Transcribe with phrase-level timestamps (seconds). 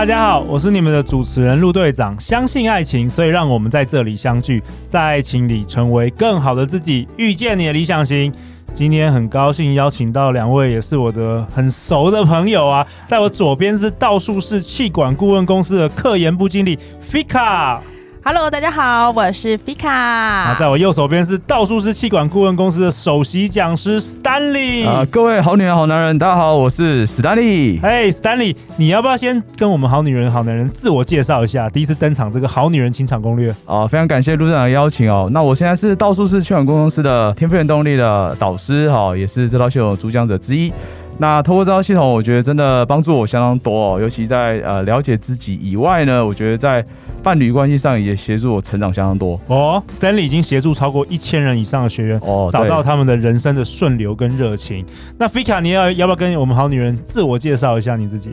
[0.00, 2.18] 大家好，我是你们的主持人陆队长。
[2.18, 8.32] 相信爱情，所以让我们在这里相聚，在爱情里成为更好的自己，遇见你的理想型。
[8.72, 12.86] 今天很高兴邀请到两位，也是我的很熟的朋友啊。
[13.06, 17.80] 在我左边是道术士气管顾问公司的客研部经理 Fika。
[18.22, 20.54] Hello，大家好，我是 Fika。
[20.58, 24.86] 在我右手边是道术士气管顾问公司的首席讲师 Stanley。
[24.86, 27.80] 啊，各位好女人、好男人，大家好，我是 Stanley。
[27.80, 31.66] 嘿，Stanley，你要不要先跟我们好女人、好男人自我介绍一下？
[31.70, 33.54] 第一次登场这个好女人情场攻略。
[33.64, 35.30] 啊，非常感谢陆队长的邀请哦。
[35.32, 40.70] 那我现在是道术士气管顾问公司的天赋源动力的导师，哈，也是这套系统的主讲者之一。
[41.20, 46.82] 那透过这套系统，我觉得真的帮助我相当多哦，尤其在呃了解自己以外呢，我觉得在
[47.22, 49.82] 伴侣关系上也协助我成长相当多哦。
[49.90, 54.82] Stanley 已经协助超过一千人以上的学员哦，找到他们的人生的顺流跟热情。
[55.18, 58.30] 那 Fika，你要要不要跟我们好女人自我介绍一下你自己？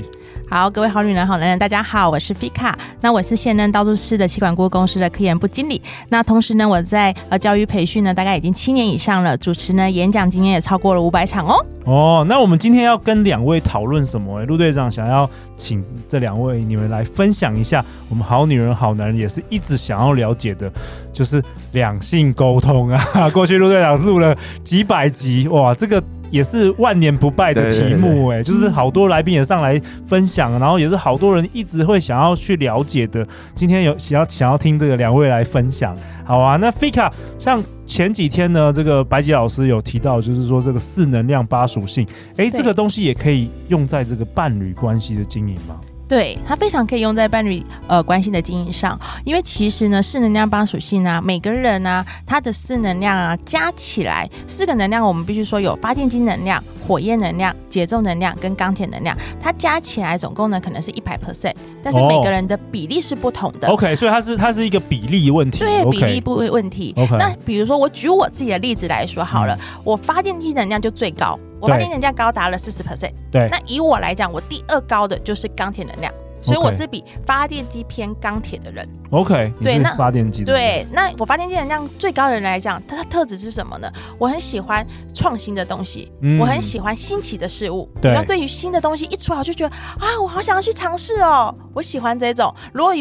[0.50, 2.74] 好，各位好女人、好男人，大家好，我是 Fika。
[3.02, 5.82] 那我是现任道术士的气管顾问公司的科研部经理。
[6.08, 11.66] 那同时呢，我在呃教育培训呢，大概已经七年以上了，主持呢演讲经验也超过了五百场哦。
[11.84, 14.44] 哦，那我们今天要跟两位讨论什么？
[14.46, 20.72] 陆队长想要请这两位你们来分享一下，我们好女人、好男人也是一直想要了解的，
[21.14, 21.42] 就是
[21.74, 23.30] 两性沟通啊。
[23.34, 26.04] 过去陆队长录了几百集，哇，这个。
[26.30, 33.26] 也是万年不败的题目哎，就是好多来宾也上来分享，然后也是好多人一直会想要去了解的。
[33.56, 36.58] 今天有想要想要听这个两位来分享，好啊。
[36.58, 45.80] 那 Fika 像前几天呢，这个白吉老师有提到，就是说这个四能量八属性，哎，这个东西也可以用在这个伴侣关系的经营吗？
[46.08, 61.54] 对，它非常可以用在伴侣呃关系的经营上，因为其实呢，四能量八属性啊，每个人啊，他的四能量啊加起来，四个能量我们必须说有发电机能量、火焰能量、节奏能量跟钢铁能量，它加起来总共呢可能是一百 percent，
[61.84, 63.68] 但是每个人的比例是不同的。
[63.68, 65.60] Oh, OK，所以它是它是一个比例问题。
[65.60, 66.94] 对，比例不问题。
[66.96, 71.38] OK，那比如说我举我自己的例子来说好了，嗯、我发电机能量就最高。
[71.60, 73.48] 我发电能量高达了四十 percent，对。
[73.50, 78.88] 那以我来讲，我第二高的就是钢铁能量，所以我是比发电机偏钢铁的人。
[79.12, 83.90] OK，对，那发电机对，那我发电机能量最高的人来讲，它的特质是什么呢？
[84.18, 87.90] 我很喜欢创新的东西，嗯、我很喜欢新奇的事物。
[88.02, 91.54] 对，然后对于新的东西一出来，我就觉得啊，我好想要去尝试哦。
[91.74, 92.94] 我喜欢这种，如果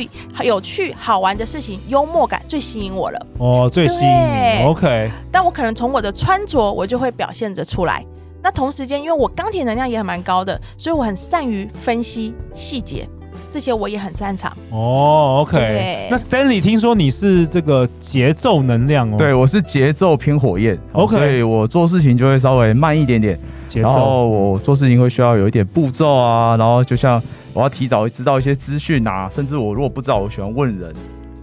[0.45, 3.27] 有趣好玩的事情，幽默感最吸引我了。
[3.39, 4.65] 哦，最吸引你。
[4.65, 8.05] OK，但我可能从我的穿着，我就会表现着出来。
[8.47, 13.09] 那同时间，因为我钢铁能量也很蛮高的，所以我很善于分析细节，
[13.51, 14.57] 这些我也很擅长。
[14.71, 16.07] 哦，OK。
[16.09, 19.17] 那 Stanley，听说你是这个节奏能量哦？
[19.19, 21.17] 对，我是节奏偏火焰，OK。
[21.17, 23.37] 所以我做事情就会稍微慢一点点，
[23.67, 23.89] 节奏。
[23.89, 27.21] 然后我做事情会需要有一点步骤啊，然后就像
[27.53, 30.95] 我要提早知道一些资讯啊，甚至我如果不知道，我喜欢问人。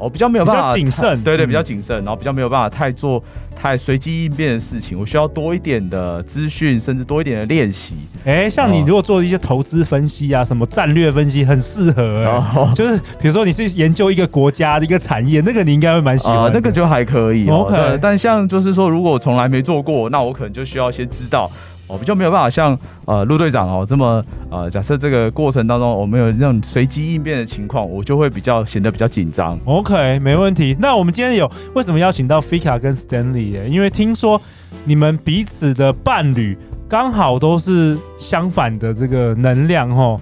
[0.04, 3.24] 我比较没有办法，谨慎，对对，比较谨慎，然后比较没有办法太做
[3.56, 5.00] 太随机应变的事情。
[5.00, 7.96] 我需要多一点的资讯，甚至多一点的练习。
[8.26, 12.44] 哎，像你如果做一些投资分析啊，什么战略分析，很适合。
[12.76, 16.52] 就是比如说你是研究一个国家的一个产业，那个你应该会蛮喜欢。
[16.54, 17.50] 那个就还可以。
[17.50, 21.50] OK，但像就是说，如果我从来没做过，那我可能就需要先知道。
[21.94, 29.58] 我比较没有办法像呃陆队长哦这么呃假设这个过程当中我们有这种随机应变的情况，我就会比较显得比较紧张。
[29.66, 30.76] OK，没问题。
[30.80, 33.64] 那我们今天有为什么邀请到 Fika 跟 Stanley？
[33.66, 34.42] 因为听说
[34.84, 36.58] 你们彼此的伴侣
[36.90, 40.20] 刚好都是相反的这个能量哦。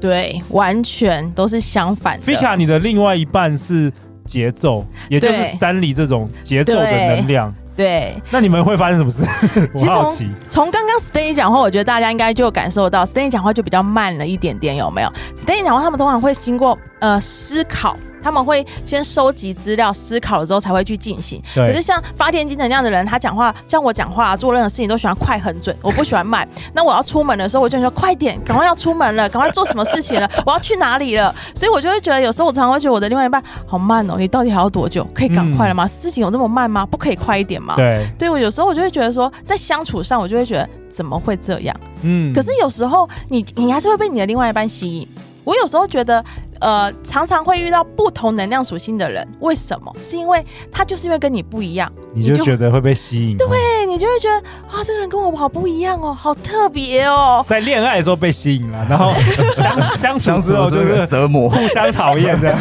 [0.00, 2.26] 对，完全都是相反的。
[2.26, 3.92] Fika，你的另外一半是
[4.24, 7.54] 节奏，也就是 Stanley 这种节奏的能量。
[7.76, 9.24] 对，那你们会发生什么事？
[9.76, 17.96] 其实从刚刚 Stanley 讲话，我觉得大家应该就感受到 Stanley 讲话就比较慢了一点点，有没有？Stanley 讲话，他们通常会经过呃思考。
[18.22, 21.42] 他们会先收集资料，思考了之后才会去进行。
[21.54, 26.46] 对可是像发电机那样的人，他讲话像我讲话，做任何事情都喜欢快很准，我不喜欢慢。
[26.74, 31.34] 那我要出门的时候，我就说快点，赶快要出门了，赶快做什么事情了， 我要去哪里了？
[31.54, 35.06] 所以我就会觉得，有时候我常常会觉得我的另外一半好慢哦，你到底还要多久？
[35.14, 35.84] 可以赶快了吗？
[35.84, 36.86] 嗯、事情有这么慢吗？
[36.86, 37.74] 不可以快一点吗？
[37.76, 41.74] 对，对我有时候我就会觉得说，在相处上，我就会觉得怎么会这样？
[42.02, 45.08] 嗯，可是有时候你你还是会被你的另外一半吸引。
[45.44, 46.24] 我有时候觉得，
[46.62, 49.92] 呃，常常会遇到不同能量属性的人，为什么？
[50.00, 53.36] 是因为他就是因为跟你不一样，你就觉得会被吸引。
[53.36, 54.36] 对，你就会觉得
[54.68, 57.44] 啊，这个人跟我好不一样哦，好特别哦。
[57.46, 59.12] 在恋爱的时候被吸引了，然后
[59.98, 62.58] 相相处之后就是折磨，互相讨厌这样。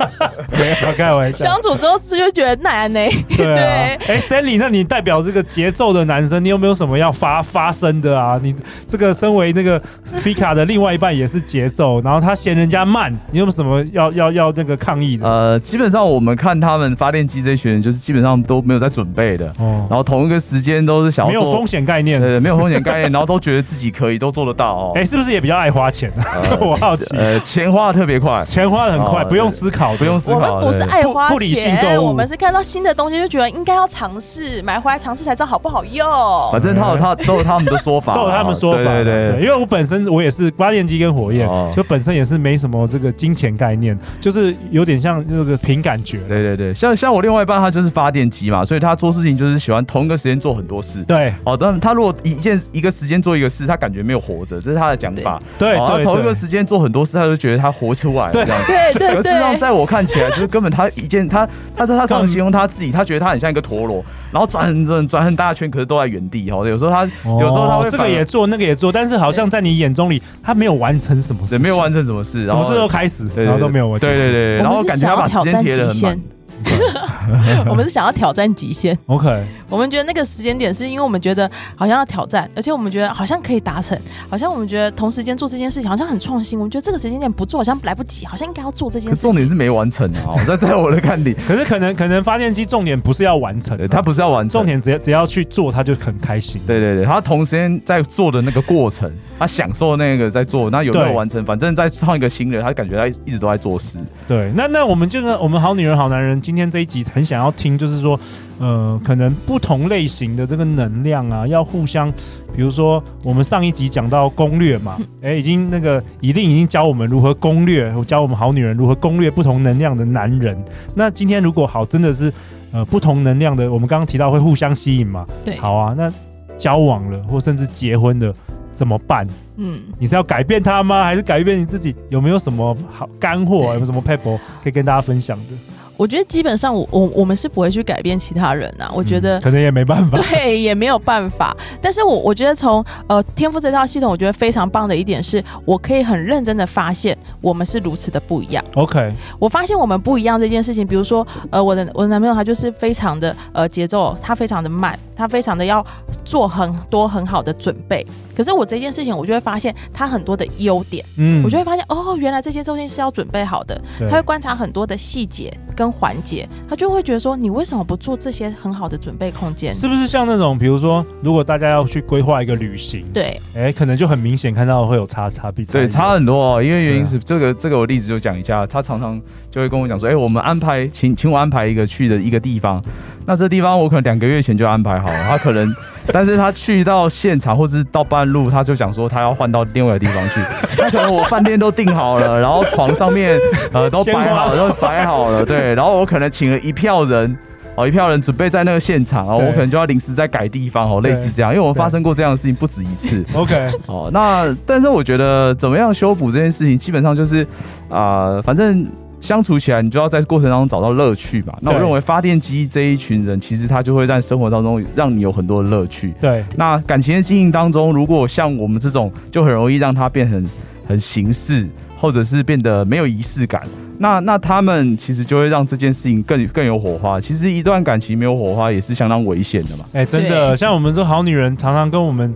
[0.52, 1.46] 没有开玩笑。
[1.46, 3.00] 相处之后就觉得难呢。
[3.36, 3.96] 对啊。
[4.06, 8.38] 哎，Stanley，那你代表这个节奏的男生，你有没有什么要发发声的啊？
[8.42, 8.54] 你
[8.86, 9.80] 这个身为那个
[10.22, 15.26] Fika 的另外一半也是节奏，然后他嫌人家慢，你有没有什么要要要那个抗议的？
[15.26, 19.46] 呃，基本上我们看他们发电机这群人，就是基本上都没有在准备的。
[19.58, 19.86] 哦。
[19.90, 24.92] 然后同一个时间都是想要，没有风险概念，对，没有风险概念，然后都觉得自己可以，都做得到哦。
[24.96, 26.10] 哎，是不是也比较爱花钱？
[26.60, 27.04] 我好奇。
[27.14, 30.54] 呃，钱花的特别快，钱花的很快，不用思考，不用思考。
[30.54, 36.06] 我们不是爱花钱，不理性购物，我们是看到新的东西就觉得应该要尝试，买回来尝试才知道好不好用。
[36.52, 38.78] 反正他有他都有他们的说法，都有他们说法。
[38.78, 46.18] 对对对，因为我本身我也是发电机跟火焰，就本身也是没什么这个金钱概念，就是有点像这个凭感觉。
[46.28, 51.02] 对对对，像像我另外一半他就是发电机嘛，所以他做事情就是喜欢同一个时间做很多事。
[51.04, 55.40] 对，哦，但他如果一件一个时间做一个事，他感觉没有活着，这是他的讲法。
[55.58, 58.32] 对，他，同一个时间做很多事，他就觉得他活出来了。
[58.32, 59.22] 对，对对对。
[59.22, 61.46] 事实上，在我看起来，就是根本他一件他
[61.76, 66.50] 他他常常形容他自己，他觉得他很像一个陀螺，然后转很转转很大圈，可是都在原地。
[66.50, 74.08] 哦，有时候他有时候他会这个也做，那个也做，但是好像在你眼中里，他没有完成什么事，没有完成什么事，什么事都开始，然后都没有完成。
[74.08, 76.18] 对对对，然后感觉他把时间贴得很满。
[77.68, 78.96] 我们是想要挑战极限。
[79.06, 84.00] OK，我们觉得那个时间点是因为我们觉得好像要挑战，而且我们觉得好像可以达成，
[84.30, 86.56] 好像我们觉得同时间做这件事情好像很创新。
[86.56, 89.22] 我们觉得这个时间点不做好像来不及，好像应该要做这件事情。
[89.22, 90.32] 重点是没完成啊！
[90.46, 96.62] 在在我的看里，可是可能可能发电机重点不是要完成，他不是要完成，重点只要只要去做，他就很开心。
[96.66, 101.44] 对对对，他同时间在做的那个过程，他享受那个在做，那有没有完成？
[101.44, 103.98] 反正在创一个新的，他感觉他一直都在做事。
[104.26, 107.34] 对，那那我们这个我们好女人好男人今天这一集很想。
[107.34, 108.16] 想要听，就是说，
[108.60, 112.12] 呃，可能不同类型的这个能量啊，要互相，
[112.54, 120.54] 比如说，我们上一集讲到攻略嘛，哎、欸，已经那个一定已经教我们如何攻略，教我们好女人如何攻略不同能量的男人。
[120.94, 122.30] 那今天如果好，真的是
[122.72, 125.26] 呃不同能量的，我们刚刚提到会互相吸引嘛？
[125.42, 125.94] 对，好啊。
[125.96, 126.12] 那
[126.58, 128.32] 交往了或甚至结婚了
[128.70, 129.26] 怎么办？
[129.56, 131.04] 嗯，你是要改变他吗？
[131.04, 131.96] 还是改变你自己？
[132.10, 133.60] 有没有什么好干货？
[133.68, 135.54] 有没有什么撇步可以跟大家分享的？
[135.96, 141.56] 我觉得基本上我我我们是不会去改变其他人呐、啊，我觉得、嗯、可能也没办法，对，也没有办法。
[141.80, 148.64] 但是我我觉得从呃天赋这套系统，我觉得非常棒的一点是，我可以很认真的发现我们是如此的不一样。
[148.74, 155.84] OK，我发现我们不一样这件事情，比如说呃我的我的男朋友他就是非常的呃节奏，他非常的慢，他非常的要
[156.24, 158.04] 做很多很好的准备。
[158.36, 163.80] 可是我这件事情，我就会发现他很多的优点，嗯，我就会发现哦，原来这些东西是要准备好的。
[164.08, 169.72] 他会观察很多的细节跟环节，他就会觉得说，你为什么不做这些很好的准备空间？
[169.72, 176.62] 是不是像那种，比如说，如果大家要去规划一个旅行，对，哎、欸，可能就很明显看到会有差差别，对，差很多哦。
[176.62, 179.20] 因为原因是这个，这个我例子就讲一下，他常常
[179.50, 182.82] 就会跟我讲说，哎、欸，我们安排，请请我安排一个去的一个地方，
[183.26, 185.72] 那这地方我可能两个月前就安排好了，他可能。
[186.12, 190.40] 但是他去到现场或是到半路，他就讲说他要换到另外一个地方去。
[190.78, 193.38] 那可能我饭店都订好了，然后床上面
[193.72, 195.74] 呃都摆好了，都摆好了，对。
[195.74, 197.36] 然后我可能请了一票人，
[197.74, 201.50] 哦，一票人准备在那个现场，哦，我可能就要临时再改地方，哦，类似这样。
[201.52, 203.24] 因为我们发生过这样的事情不止一次。
[203.34, 207.42] OK，哦，那但是我觉得怎么样修补这件事情，基本上就是
[207.88, 208.86] 啊、呃，反正。
[209.24, 211.54] 相处起来，你就要在过程当中找到乐趣嘛。
[211.62, 216.12] 那我认为发电机这一群人，其实他就会在生活当中让你有很多的乐趣。
[216.20, 216.44] 对。
[216.56, 220.44] 那感情的经营当中，如果像我们这种，就很容易让它变成
[220.86, 221.66] 很形式，
[221.96, 223.62] 或者是变得没有仪式感。
[223.96, 227.18] 那那他们其实就会让这件事情更更有火花。
[227.18, 229.86] 其实一段感情没有火花也是相当危险的嘛。
[229.94, 232.34] 哎，真的，像我们这好女人常常跟我们。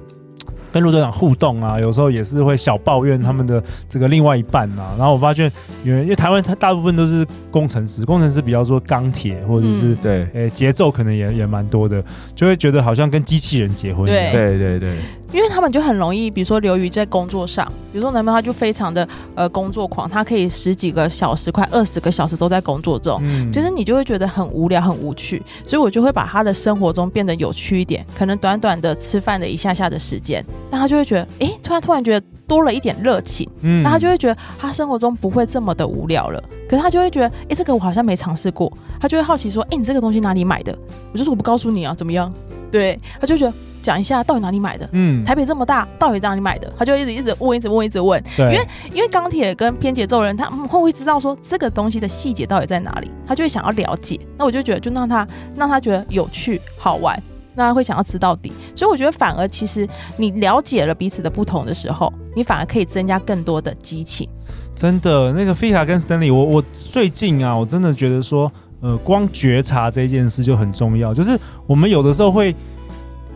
[0.72, 4.94] 跟陆队长互动啊，有时候也是会小抱怨他们的这个另外一半啊。
[4.98, 5.50] 然后我发现，
[5.84, 12.02] 因为因为台湾它大部分都是工程师，工程师比较说钢铁或者是、嗯、对，诶节奏可能也也蛮多的，
[12.34, 14.32] 就会觉得好像跟机器人结婚一样。
[14.32, 14.98] 对对对。
[15.32, 40.74] 因为他们就很容易，比如说流于在工作上，比如说男朋友他就非常的呃工作狂，他可以十几个小时、快二十个小时都在工作中，嗯，其实你就会觉得很无聊、很无趣，所以我就会把他的生活中变得有趣一点，可能短短的吃饭的一下下的时间，那他就会觉得，哎，突然突然觉得多了一点热情，嗯，那他就会觉得他生活中不会这么的无聊了，可是他就会觉得，哎，这个我好像没尝试过，他就会好奇说，哎，你这个东西哪里买的？
[41.12, 42.32] 我就说我不告诉你啊，怎么样？
[42.70, 43.52] 对，他就觉得。
[43.88, 44.86] 讲一下到底哪里买的？
[44.92, 46.70] 嗯，台北这么大，到底哪里买的？
[46.78, 48.22] 他就一直一直问，一直问，一直问。
[48.36, 53.10] 对，因为因为钢铁跟偏节奏人，他会不会知道说这个东西的细节到底在哪里？
[53.26, 54.20] 他就会想要了解。
[54.36, 55.26] 那我就觉得，就让他
[55.56, 57.18] 让他觉得有趣好玩。
[57.54, 58.52] 那会想要知到底。
[58.74, 64.28] 所以我觉得反而其实你了解了彼此的不同的时候，你反而可以增加更多的激情。
[64.74, 68.52] 真的，那个 Fika 跟 Stanley，我我最近啊，我真的觉得说，
[68.82, 71.14] 呃，光觉察这件事就很重要。
[71.14, 72.54] 就是我们有的时候会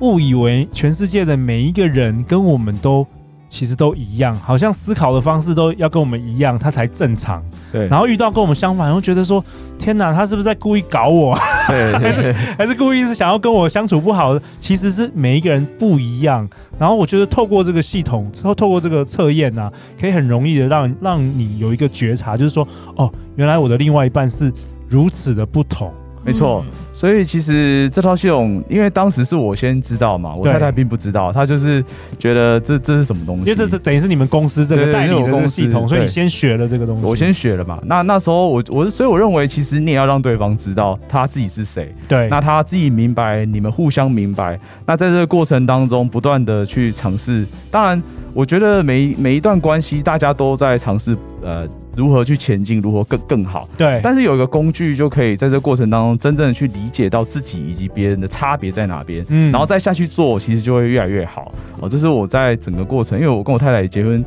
[0.03, 3.07] 误以为全世界的每一个人跟我们都。
[3.49, 7.45] 其实都一样，好像思考的方式都要跟我们一样，他才正常。
[7.71, 9.45] 对，然后遇到跟我们相反，会觉得说：
[9.79, 11.39] 天哪，他是不是在故意搞我？
[11.69, 14.41] 对，对，对，还是 还是故意是想要跟我相处不好？
[14.59, 16.49] 其实是每一个人不一样。
[16.79, 22.67] 然后我觉得透过这个系统，之后透过这个测验啊，可以很容易的让让你有一个觉察，就是说：
[22.97, 24.51] 哦，原来我的另外一半是
[24.89, 25.93] 如此的不同。
[26.25, 31.85] 没错，所以其实这套系统，因为当时是我先知道嘛，我太太并不知道，她就是
[32.19, 37.05] 觉得这这是什么东西，因为这是等于是你们公司这个代理的这个系统，所以你先学了这个东西。
[37.05, 48.03] 我先学了嘛，那那时候我我所以我认为，其实你也要让对方知道他自己是谁，对，那他自己明白，你们互相明白，那在这个过程当中不断的去尝试，当然。
[48.35, 53.69] 我觉得每每一段关系，大家都在尝试，呃，如何去前进，如何更更好。
[53.77, 54.01] 对。
[54.03, 59.25] 但是有一个工具，就可以在这个过程当中，真正的去理解到自己以及别人的差别在哪边。
[59.29, 59.53] 嗯。
[59.53, 61.53] 然后再下去做，其实就会越来越好。
[61.81, 64.25] 哦，这是我在整个过程，因为我跟我太太也结婚，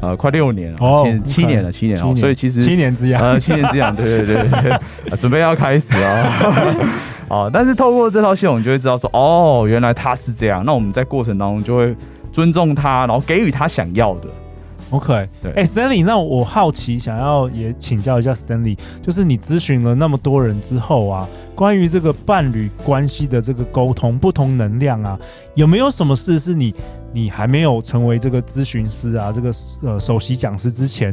[0.00, 4.78] 呃，快六年了，哦，七年了，七年了，所以其实七年之痒，呃，七年之痒，对对对对，
[5.18, 6.86] 准备要开始哦。
[7.28, 10.62] 哦，但是透过这套系统，你就会知道说，哦，原来他是这样。
[10.64, 11.96] 那我们在过程当中就会。
[12.38, 14.28] 尊重他，然后给予他想要的。
[14.90, 15.50] OK，对。
[15.54, 25.18] 哎、欸，Stanley，那我好奇，想要也请教一下 Stanley，就是你咨询了那么多人之后啊，关于这个伴侣关系的这个沟通，不同能量啊，
[25.56, 26.72] 有没有什么事是你
[27.12, 29.50] 你还没有成为这个咨询师啊，这个
[29.82, 31.12] 呃首席讲师之前？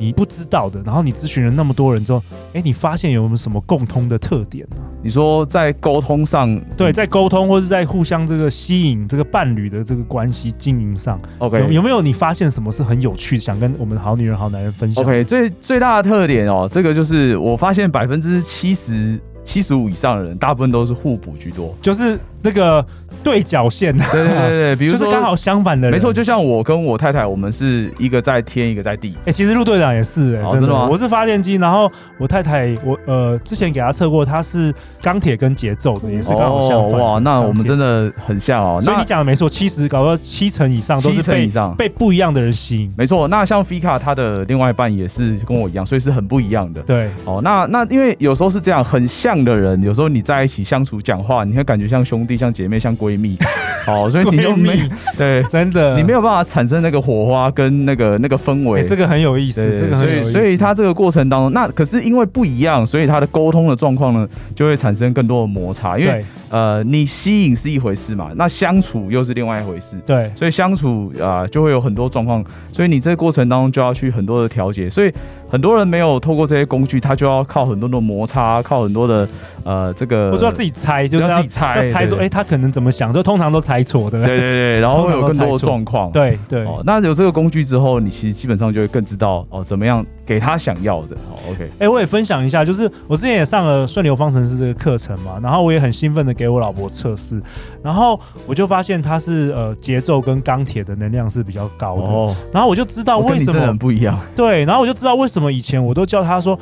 [0.00, 2.22] 你不知道的，然后你咨询了那么多人之后，
[2.54, 4.76] 哎，你发现有没有什么共通的特点呢？
[5.02, 19.20] 你说在沟通上，对，在沟通或是在互相这个吸引这个伴侣的这个关系经营上，OK，有，有没有你发现什么是很有趣，想跟我们好女人好男人分享？OK，最最大的特点哦，这个就是我发现百分之七十。
[19.42, 22.84] 七十五以上的人，大部分都是互补居多，就是那个
[23.22, 23.96] 对角线。
[23.96, 25.96] 对对对对，比如说就是刚好相反的人。
[25.96, 29.12] 没错，就像我跟我太太，我们是一个在天，一个在地。
[29.18, 30.88] 哎、欸，其实陆队长也是哎、欸，真的吗？
[30.90, 34.72] 我是发电机，然后我太太，我呃之前给她测过，她是
[35.02, 36.98] 钢铁跟节奏的，也是刚好相反。
[36.98, 38.80] 哇，那我们真的很像哦。
[38.80, 42.90] 所以你讲的没错，七十搞到七成以上都是被以上被不一样的人吸引。
[42.96, 46.80] 没错，那像 Fika 他的另外一半也是跟我一样，所以是很不一样的。
[46.82, 50.20] 对，哦，那那因为有时候是这样，很像的人，有时候你。
[50.30, 53.36] 在一起相处讲话，你会感觉像兄弟、像姐妹、像闺蜜，
[53.84, 60.00] 好， 所以你就没对，真的，你没有办法产生那个火花跟那个那个氛围，欸，这个很有意思，这个很。
[60.00, 65.98] 所以，所以他这个过程当中，那可是因为不一样，所以他的沟通的状况呢，就会产生更多的摩擦。
[65.98, 69.96] 因为呃，你吸引是一回事嘛，那相处又是另外一回事。
[70.06, 74.90] 对，所以相处啊，呃，就会有很多状况，所以你这个过程当中就要去很多的调节。
[74.90, 75.12] 所以
[75.50, 79.28] 很多人没有透过这些工具，他就要靠很多的摩擦，靠很多的
[79.64, 80.30] 呃这个。
[80.30, 84.36] 不知道自己猜，就是要，要自己猜，猜说，哎、欸，他可能怎么想，就通常都猜错，对不对？
[84.36, 86.10] 对对对， 然后会有更多的状况。
[86.12, 91.16] 对对、哦，那有这个工具之后，你其实基本上就会更知道哦，怎么样给他想要的。
[91.28, 91.64] 好，OK。
[91.64, 97.40] 哎、欸，我也分享一下，就是我之前也上了顺流方程式这个课程嘛，然后我也很兴奋的给我老婆测试，
[97.82, 104.18] 然后我就发现他是呃节奏跟钢铁的能量是比较高的，哦、然后我就知道为什么很不一样。
[104.36, 106.58] 对，然后我就知道为什么以前我都叫他说。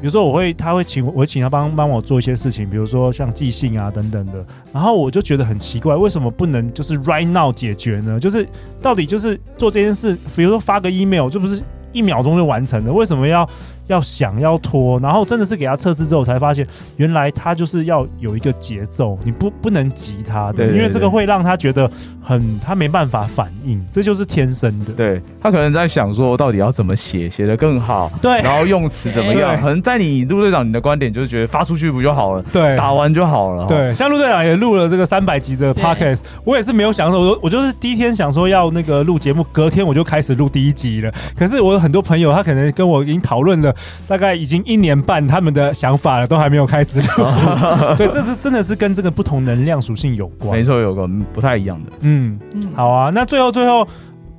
[0.00, 4.44] 比如说，我会，他会请我，请他帮帮我做一些事情，比如说像寄信啊等等的。
[4.70, 8.20] 然后我就觉得很奇怪，为什么不能就是 right now 解决呢？
[8.20, 8.46] 就是
[8.82, 12.92] 到底就是做这件事，比如说发个 email，就不是一秒钟就完成的？
[12.92, 13.48] 为什么要？
[13.86, 21.90] 要想要拖，然后真的是给他测试之后才发现，原来他就是要有一个节奏，你不不能急他的，对对对，因为这个会让他觉得
[22.22, 24.92] 很他没办法反应，这就是天生的。
[24.92, 29.54] 对，他可能在想说，到底要怎么写，写得更好，对，然后用词怎么样？
[29.60, 32.42] 可能在你陆队长你的观点就是觉得发出去不就好了？
[32.52, 33.66] 对，打完就好了。
[33.66, 41.12] 对，像陆队长也录了这个三百集的 podcast，我也是没有想说，我我就是第一天想说要那个录节目，隔天我就开始录第一集了。
[41.36, 43.73] 可是我有很多朋友，他可能跟我已经讨论了。
[44.06, 47.00] 大概已经一年半，他们的想法了，都还没有开始，
[47.94, 50.56] 所以这是真的是跟这个不同能量属性有关。
[50.56, 51.92] 没错，有个不太一样的。
[52.02, 53.86] 嗯嗯，好啊，那最后最后。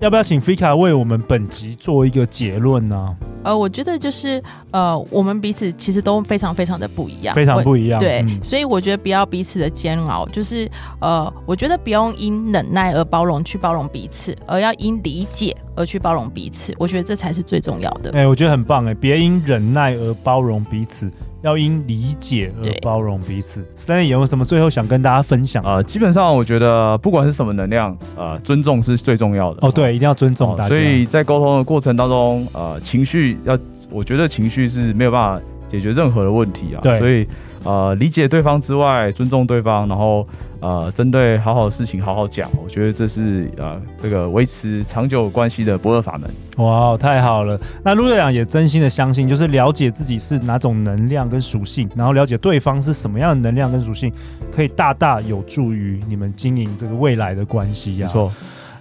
[0.05, 3.17] 要不要请 Fika 为我们本集做一个结论呢？
[3.43, 7.99] 呃，我觉得就是呃，我们彼此其实都非常非常的不一样，非常不一样。
[7.99, 10.69] 对，嗯、所以我觉得不要彼此的煎熬，就是
[11.01, 16.71] 呃，我觉得不用因忍耐而包容去包容彼此，而要因理解而去包容彼此。
[16.77, 18.11] 我觉得这才是最重要的。
[18.11, 21.09] 哎、欸，我觉得很棒哎，别因忍耐而包容彼此。
[21.45, 23.63] 要因理解而包容彼此。
[23.77, 25.63] Stanley 有没有什么最后想跟大家分享？
[25.63, 29.67] 呃，基本上我觉得不管是什么能量，呃，尊重是最重要的。
[29.67, 30.69] 哦，对，一定要尊重大家。
[30.69, 33.55] 所以在沟通的过程当中，呃，情绪要，
[33.91, 36.81] 我觉得情绪是没有办法解决任何的问题啊。
[36.81, 37.27] 对，所以。
[37.65, 40.25] 呃，理解对方之外，尊重对方，然后
[40.59, 46.29] 呃，针对好好的事情好好讲，我觉得这是呃，这个维持长久关系的不二法门。
[46.57, 47.59] 哇，太好了！
[47.83, 54.13] 那陆队长也真心的相信，就是了解自己是哪种能量跟属性，然后了解对方是什么样的能量跟属性，
[54.55, 58.07] 可以大大有助于你们经营这个未来的关系呀、啊。
[58.07, 58.31] 没错。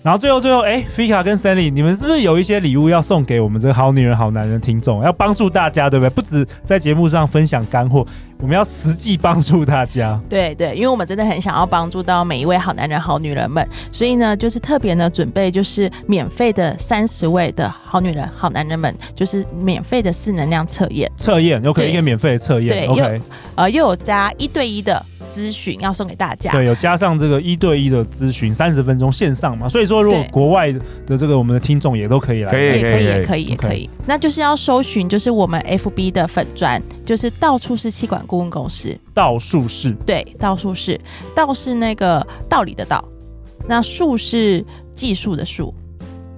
[0.05, 6.11] 然后最后最后，哎，Fika 跟 Stanley，你们是不是有一些礼物要送给我们这个好女人好男人听众，要帮助大家，对不对？
[6.11, 8.07] 不止在节目上分享干货，
[8.43, 10.21] 我们要实际帮助大家。
[10.29, 21.11] 对对，因为我们真的很想要帮助到每一位好男人好女人们，所以呢，就是特别呢准备就是免费的三十位的好女人好男人们，就是免费的四能量测验。
[21.17, 23.21] 测验，OK，一个免费的测验，对，OK，
[23.55, 25.03] 呃，又有加一对一的。
[25.35, 30.71] 咨询要送给大家，对，有加上这个一对一的咨询，三十分钟线上嘛，所以说如果国外
[31.07, 41.01] 的这个我们的听众也都可以来，可以，可以，也可以，也可以，那就是要搜寻，就是我们 FB 的粉砖，就是到处是气管顾问公司，道术是，对，道术是，
[41.35, 43.05] 道是那个道理的道，
[43.67, 44.65] 那术是
[44.95, 45.75] 技术的术。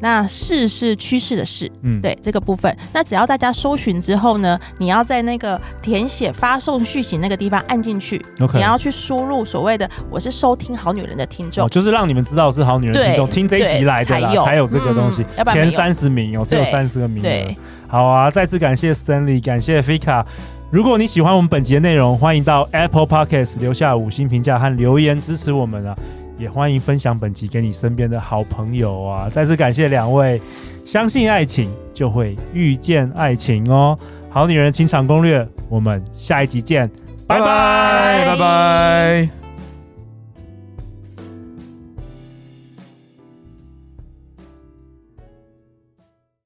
[0.01, 17.55] 那势是趋势的势，嗯，对这个部分，那只要大家搜寻之后呢，你要在那个填写发送讯息那个地方按进去，OK，你要去输入所谓的我是收听好女人的听众，哦，就是让你们知道是好女人听众，听这一集来的啦，才有，才有这个东西，嗯、前三十名哦，只有三十个名额。
[17.89, 20.25] 好啊，再次感谢 Stanley，感谢 Fika。
[20.71, 25.97] 如果你喜欢我们本集的内容，欢迎到 Apple Podcast 留下五星评价和留言支持我们啊。
[26.39, 29.29] 也欢迎分享本集给你身边的好朋友啊！
[29.31, 30.41] 再次感谢两位，
[30.85, 33.99] 相信爱情就会遇见爱情哦。
[34.29, 36.91] 好女人情场攻略，我们下一集见，
[37.27, 39.46] 拜拜拜拜。